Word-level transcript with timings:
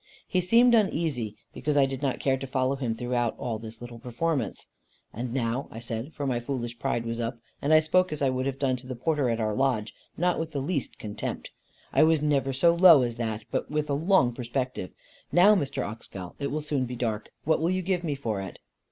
He 0.27 0.41
seemed 0.41 0.73
uneasy 0.73 1.35
because 1.53 1.77
I 1.77 1.85
did 1.85 2.01
not 2.01 2.19
care 2.19 2.35
to 2.35 2.47
follow 2.47 2.75
him 2.75 2.95
throughout 2.95 3.37
all 3.37 3.59
this 3.59 3.81
little 3.83 3.99
performance. 3.99 4.65
"And 5.13 5.31
now," 5.31 5.67
I 5.69 5.77
said, 5.77 6.11
for 6.15 6.25
my 6.25 6.39
foolish 6.39 6.79
pride 6.79 7.05
was 7.05 7.19
up, 7.19 7.37
and 7.61 7.71
I 7.71 7.81
spoke 7.81 8.11
as 8.11 8.19
I 8.19 8.31
would 8.31 8.47
have 8.47 8.57
done 8.57 8.77
to 8.77 8.87
the 8.87 8.95
porter 8.95 9.29
at 9.29 9.39
our 9.39 9.53
lodge, 9.53 9.93
not 10.17 10.39
with 10.39 10.53
the 10.53 10.59
least 10.59 10.97
contempt 10.97 11.51
I 11.93 12.01
was 12.01 12.19
never 12.19 12.51
so 12.51 12.73
low 12.73 13.03
as 13.03 13.17
that 13.17 13.43
but 13.51 13.69
with 13.69 13.91
a 13.91 13.93
long 13.93 14.33
perspective, 14.33 14.89
"Now, 15.31 15.53
Mr. 15.53 15.85
Oxgall, 15.87 16.33
it 16.39 16.47
will 16.47 16.61
soon 16.61 16.85
be 16.87 16.95
dark. 16.95 17.29
What 17.43 17.59
will 17.59 17.69
you 17.69 17.83
give 17.83 18.03
me 18.03 18.15
for 18.15 18.41
it?" 18.41 18.57